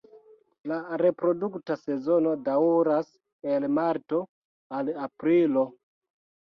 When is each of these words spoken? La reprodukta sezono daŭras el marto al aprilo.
La 0.71 0.77
reprodukta 1.01 1.77
sezono 1.81 2.33
daŭras 2.49 3.13
el 3.53 3.71
marto 3.79 4.25
al 4.81 4.93
aprilo. 5.09 5.71